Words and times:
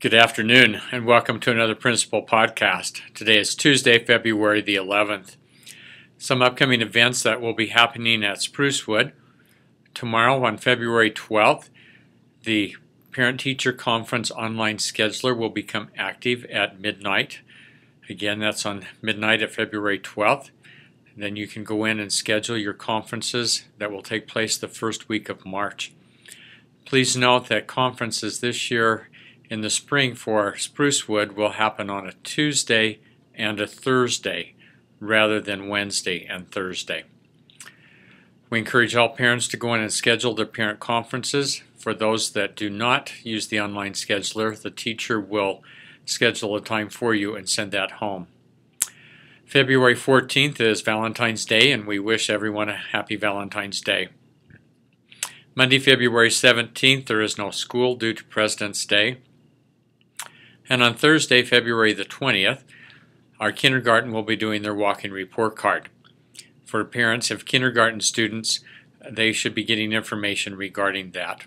Good 0.00 0.14
afternoon, 0.14 0.80
and 0.92 1.06
welcome 1.06 1.40
to 1.40 1.50
another 1.50 1.74
Principal 1.74 2.24
Podcast. 2.24 3.00
Today 3.14 3.40
is 3.40 3.56
Tuesday, 3.56 3.98
February 3.98 4.60
the 4.60 4.76
11th. 4.76 5.34
Some 6.18 6.40
upcoming 6.40 6.80
events 6.80 7.24
that 7.24 7.40
will 7.40 7.52
be 7.52 7.66
happening 7.66 8.22
at 8.22 8.36
Sprucewood. 8.36 9.10
Tomorrow, 9.94 10.44
on 10.44 10.56
February 10.56 11.10
12th, 11.10 11.70
the 12.44 12.76
Parent 13.10 13.40
Teacher 13.40 13.72
Conference 13.72 14.30
online 14.30 14.76
scheduler 14.76 15.36
will 15.36 15.48
become 15.48 15.88
active 15.96 16.44
at 16.44 16.78
midnight. 16.78 17.40
Again, 18.08 18.38
that's 18.38 18.64
on 18.64 18.86
midnight 19.02 19.42
at 19.42 19.50
February 19.50 19.98
12th. 19.98 20.50
And 21.12 21.24
then 21.24 21.34
you 21.34 21.48
can 21.48 21.64
go 21.64 21.84
in 21.84 21.98
and 21.98 22.12
schedule 22.12 22.56
your 22.56 22.72
conferences 22.72 23.64
that 23.78 23.90
will 23.90 24.02
take 24.02 24.28
place 24.28 24.56
the 24.56 24.68
first 24.68 25.08
week 25.08 25.28
of 25.28 25.44
March. 25.44 25.92
Please 26.84 27.16
note 27.16 27.48
that 27.48 27.66
conferences 27.66 28.38
this 28.38 28.70
year 28.70 29.08
in 29.48 29.60
the 29.60 29.70
spring 29.70 30.14
for 30.14 30.52
Sprucewood 30.52 31.34
will 31.34 31.52
happen 31.52 31.88
on 31.90 32.06
a 32.06 32.12
Tuesday 32.24 33.00
and 33.34 33.60
a 33.60 33.66
Thursday 33.66 34.54
rather 35.00 35.40
than 35.40 35.68
Wednesday 35.68 36.26
and 36.26 36.50
Thursday. 36.50 37.04
We 38.50 38.58
encourage 38.58 38.96
all 38.96 39.10
parents 39.10 39.46
to 39.48 39.56
go 39.56 39.74
in 39.74 39.80
and 39.80 39.92
schedule 39.92 40.34
their 40.34 40.46
parent 40.46 40.80
conferences. 40.80 41.62
For 41.76 41.94
those 41.94 42.32
that 42.32 42.56
do 42.56 42.70
not 42.70 43.12
use 43.24 43.46
the 43.48 43.60
online 43.60 43.92
scheduler, 43.92 44.60
the 44.60 44.70
teacher 44.70 45.20
will 45.20 45.62
schedule 46.04 46.56
a 46.56 46.60
time 46.60 46.88
for 46.88 47.14
you 47.14 47.36
and 47.36 47.48
send 47.48 47.72
that 47.72 47.92
home. 47.92 48.26
February 49.44 49.94
14th 49.94 50.60
is 50.60 50.82
Valentine's 50.82 51.44
Day, 51.44 51.72
and 51.72 51.86
we 51.86 51.98
wish 51.98 52.28
everyone 52.28 52.68
a 52.68 52.76
happy 52.76 53.16
Valentine's 53.16 53.80
Day. 53.80 54.08
Monday, 55.54 55.78
February 55.78 56.28
17th, 56.28 57.06
there 57.06 57.22
is 57.22 57.38
no 57.38 57.50
school 57.50 57.96
due 57.96 58.14
to 58.14 58.24
President's 58.24 58.84
Day. 58.84 59.18
And 60.68 60.82
on 60.82 60.94
Thursday, 60.94 61.42
February 61.42 61.92
the 61.92 62.04
20th, 62.04 62.62
our 63.40 63.52
kindergarten 63.52 64.12
will 64.12 64.22
be 64.22 64.36
doing 64.36 64.62
their 64.62 64.74
walking 64.74 65.12
report 65.12 65.56
card. 65.56 65.88
For 66.64 66.84
parents 66.84 67.30
of 67.30 67.46
kindergarten 67.46 68.00
students, 68.00 68.60
they 69.08 69.32
should 69.32 69.54
be 69.54 69.64
getting 69.64 69.92
information 69.92 70.56
regarding 70.56 71.12
that. 71.12 71.44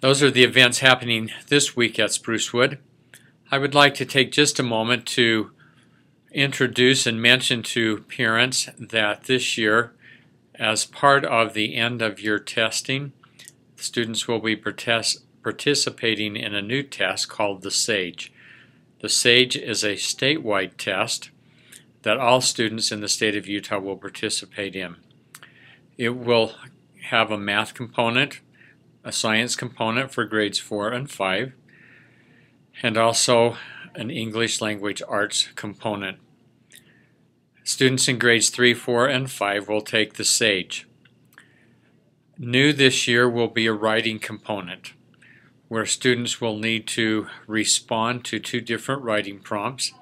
Those 0.00 0.22
are 0.22 0.30
the 0.30 0.44
events 0.44 0.78
happening 0.78 1.30
this 1.48 1.76
week 1.76 1.98
at 1.98 2.10
Sprucewood. 2.10 2.78
I 3.50 3.58
would 3.58 3.74
like 3.74 3.94
to 3.94 4.06
take 4.06 4.30
just 4.30 4.58
a 4.58 4.62
moment 4.62 5.06
to 5.06 5.50
introduce 6.32 7.06
and 7.06 7.20
mention 7.20 7.62
to 7.64 8.04
parents 8.04 8.68
that 8.78 9.24
this 9.24 9.58
year, 9.58 9.92
as 10.54 10.84
part 10.84 11.24
of 11.24 11.54
the 11.54 11.74
end 11.74 12.00
of 12.00 12.20
year 12.20 12.38
testing, 12.38 13.12
students 13.76 14.28
will 14.28 14.40
be 14.40 14.54
participating 15.42 16.36
in 16.36 16.54
a 16.54 16.62
new 16.62 16.82
test 16.82 17.28
called 17.28 17.62
the 17.62 17.70
SAGE. 17.70 18.32
The 19.00 19.08
SAGE 19.08 19.56
is 19.56 19.84
a 19.84 19.94
statewide 19.94 20.76
test 20.76 21.30
that 22.02 22.18
all 22.18 22.40
students 22.40 22.90
in 22.90 23.00
the 23.00 23.08
state 23.08 23.36
of 23.36 23.46
Utah 23.46 23.78
will 23.78 23.96
participate 23.96 24.74
in. 24.74 24.96
It 25.96 26.10
will 26.10 26.54
have 27.10 27.30
a 27.30 27.38
math 27.38 27.74
component, 27.74 28.40
a 29.04 29.12
science 29.12 29.56
component 29.56 30.12
for 30.12 30.24
grades 30.24 30.58
4 30.58 30.90
and 30.90 31.10
5, 31.10 31.52
and 32.82 32.96
also 32.96 33.56
an 33.94 34.10
English 34.10 34.60
language 34.60 35.02
arts 35.08 35.48
component. 35.54 36.18
Students 37.64 38.08
in 38.08 38.18
grades 38.18 38.48
3, 38.50 38.74
4, 38.74 39.06
and 39.06 39.30
5 39.30 39.68
will 39.68 39.80
take 39.80 40.14
the 40.14 40.24
SAGE. 40.24 40.86
New 42.38 42.72
this 42.72 43.08
year 43.08 43.28
will 43.28 43.48
be 43.48 43.66
a 43.66 43.72
writing 43.72 44.18
component 44.18 44.92
where 45.68 45.86
students 45.86 46.40
will 46.40 46.56
need 46.56 46.86
to 46.88 47.26
respond 47.46 48.24
to 48.24 48.38
two 48.38 48.60
different 48.60 49.02
writing 49.02 49.38
prompts 49.38 49.92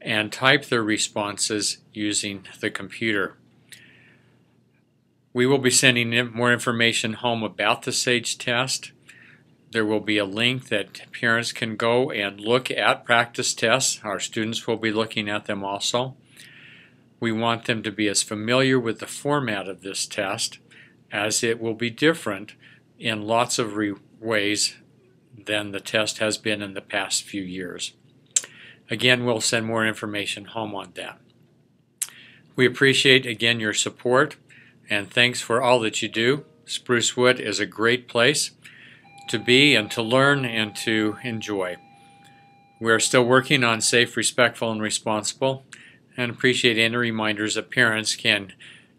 and 0.00 0.32
type 0.32 0.66
their 0.66 0.82
responses 0.82 1.78
using 1.92 2.46
the 2.60 2.70
computer. 2.70 3.36
We 5.32 5.46
will 5.46 5.58
be 5.58 5.70
sending 5.70 6.32
more 6.32 6.52
information 6.52 7.14
home 7.14 7.42
about 7.42 7.82
the 7.82 7.92
SAGE 7.92 8.36
test. 8.36 8.92
There 9.70 9.86
will 9.86 10.00
be 10.00 10.18
a 10.18 10.26
link 10.26 10.68
that 10.68 11.10
parents 11.12 11.52
can 11.52 11.76
go 11.76 12.10
and 12.10 12.38
look 12.38 12.70
at 12.70 13.06
practice 13.06 13.54
tests. 13.54 14.00
Our 14.04 14.20
students 14.20 14.66
will 14.66 14.76
be 14.76 14.92
looking 14.92 15.30
at 15.30 15.46
them 15.46 15.64
also. 15.64 16.14
We 17.18 17.32
want 17.32 17.64
them 17.64 17.82
to 17.84 17.90
be 17.90 18.08
as 18.08 18.22
familiar 18.22 18.78
with 18.78 18.98
the 18.98 19.06
format 19.06 19.68
of 19.68 19.80
this 19.80 20.06
test 20.06 20.58
as 21.10 21.42
it 21.42 21.60
will 21.60 21.74
be 21.74 21.88
different 21.88 22.54
in 22.98 23.22
lots 23.22 23.58
of 23.58 23.78
ways 24.20 24.76
than 25.36 25.72
the 25.72 25.80
test 25.80 26.18
has 26.18 26.38
been 26.38 26.62
in 26.62 26.74
the 26.74 26.80
past 26.80 27.24
few 27.24 27.42
years. 27.42 27.92
Again, 28.90 29.24
we'll 29.24 29.40
send 29.40 29.66
more 29.66 29.86
information 29.86 30.46
home 30.46 30.74
on 30.74 30.92
that. 30.94 31.18
We 32.54 32.66
appreciate 32.66 33.24
again 33.26 33.60
your 33.60 33.74
support 33.74 34.36
and 34.90 35.10
thanks 35.10 35.40
for 35.40 35.62
all 35.62 35.80
that 35.80 36.02
you 36.02 36.08
do. 36.08 36.44
Sprucewood 36.66 37.40
is 37.40 37.58
a 37.58 37.66
great 37.66 38.08
place 38.08 38.50
to 39.28 39.38
be 39.38 39.74
and 39.74 39.90
to 39.90 40.02
learn 40.02 40.44
and 40.44 40.76
to 40.76 41.16
enjoy. 41.22 41.76
We 42.80 42.92
are 42.92 43.00
still 43.00 43.24
working 43.24 43.64
on 43.64 43.80
safe, 43.80 44.16
respectful, 44.16 44.70
and 44.70 44.82
responsible 44.82 45.64
and 46.16 46.30
appreciate 46.30 46.78
any 46.78 46.96
reminders 46.96 47.54
that 47.54 47.70
parents 47.70 48.16
can 48.16 48.52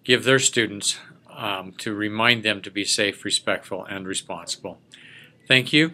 give 0.04 0.24
their 0.24 0.40
students 0.40 0.98
um, 1.30 1.74
to 1.74 1.94
remind 1.94 2.44
them 2.44 2.62
to 2.62 2.72
be 2.72 2.86
safe, 2.86 3.24
respectful, 3.26 3.86
and 3.86 4.08
responsible. 4.08 4.80
Thank 5.48 5.74
you 5.74 5.94